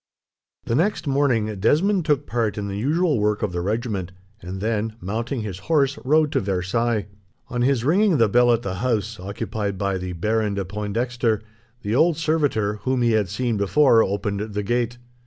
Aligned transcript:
The 0.65 0.73
next 0.73 1.05
morning, 1.05 1.45
Desmond 1.59 2.05
took 2.05 2.25
part 2.25 2.57
in 2.57 2.67
the 2.67 2.75
usual 2.75 3.19
work 3.19 3.43
of 3.43 3.51
the 3.51 3.61
regiment, 3.61 4.11
and 4.41 4.59
then, 4.59 4.95
mounting 4.99 5.41
his 5.41 5.59
horse, 5.69 5.99
rode 6.03 6.31
to 6.31 6.39
Versailles. 6.39 7.05
On 7.49 7.61
his 7.61 7.83
ringing 7.83 8.17
the 8.17 8.27
bell 8.27 8.51
at 8.51 8.63
the 8.63 8.77
house 8.81 9.19
occupied 9.19 9.77
by 9.77 9.99
the 9.99 10.13
Baron 10.13 10.55
de 10.55 10.65
Pointdexter, 10.65 11.41
the 11.83 11.93
old 11.93 12.17
servitor, 12.17 12.77
whom 12.77 13.03
he 13.03 13.11
had 13.11 13.27
before 13.59 14.01
seen, 14.03 14.11
opened 14.11 14.39
the 14.55 14.63
gate. 14.63 14.97